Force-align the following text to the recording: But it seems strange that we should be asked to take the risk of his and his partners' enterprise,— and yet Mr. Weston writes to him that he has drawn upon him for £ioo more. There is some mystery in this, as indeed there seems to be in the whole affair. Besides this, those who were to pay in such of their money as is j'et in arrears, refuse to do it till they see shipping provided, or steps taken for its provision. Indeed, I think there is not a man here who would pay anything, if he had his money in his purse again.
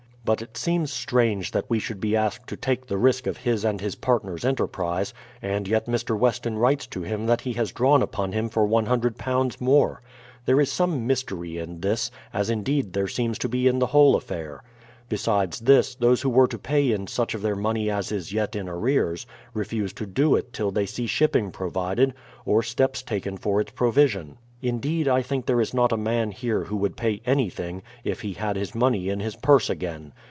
But 0.23 0.43
it 0.43 0.55
seems 0.55 0.93
strange 0.93 1.49
that 1.51 1.67
we 1.67 1.79
should 1.79 1.99
be 1.99 2.15
asked 2.15 2.45
to 2.49 2.55
take 2.55 2.85
the 2.85 2.99
risk 2.99 3.25
of 3.25 3.37
his 3.37 3.65
and 3.65 3.81
his 3.81 3.95
partners' 3.95 4.45
enterprise,— 4.45 5.15
and 5.41 5.67
yet 5.67 5.87
Mr. 5.87 6.17
Weston 6.17 6.59
writes 6.59 6.85
to 6.87 7.01
him 7.01 7.25
that 7.25 7.41
he 7.41 7.53
has 7.53 7.71
drawn 7.71 8.03
upon 8.03 8.31
him 8.31 8.47
for 8.47 8.67
£ioo 8.67 9.59
more. 9.59 10.03
There 10.45 10.61
is 10.61 10.71
some 10.71 11.07
mystery 11.07 11.57
in 11.57 11.81
this, 11.81 12.11
as 12.35 12.51
indeed 12.51 12.93
there 12.93 13.07
seems 13.07 13.39
to 13.39 13.49
be 13.49 13.67
in 13.67 13.79
the 13.79 13.87
whole 13.87 14.15
affair. 14.15 14.63
Besides 15.09 15.61
this, 15.61 15.95
those 15.95 16.21
who 16.21 16.29
were 16.29 16.47
to 16.47 16.59
pay 16.59 16.91
in 16.91 17.07
such 17.07 17.33
of 17.33 17.41
their 17.41 17.55
money 17.55 17.89
as 17.89 18.11
is 18.11 18.31
j'et 18.31 18.55
in 18.55 18.69
arrears, 18.69 19.25
refuse 19.55 19.91
to 19.93 20.05
do 20.05 20.35
it 20.35 20.53
till 20.53 20.69
they 20.69 20.85
see 20.85 21.07
shipping 21.07 21.49
provided, 21.49 22.13
or 22.45 22.61
steps 22.61 23.01
taken 23.01 23.37
for 23.37 23.59
its 23.59 23.71
provision. 23.71 24.37
Indeed, 24.63 25.07
I 25.07 25.23
think 25.23 25.47
there 25.47 25.59
is 25.59 25.73
not 25.73 25.91
a 25.91 25.97
man 25.97 26.29
here 26.29 26.65
who 26.65 26.77
would 26.77 26.95
pay 26.95 27.19
anything, 27.25 27.81
if 28.03 28.21
he 28.21 28.33
had 28.33 28.55
his 28.55 28.75
money 28.75 29.09
in 29.09 29.19
his 29.19 29.35
purse 29.35 29.71
again. 29.71 30.13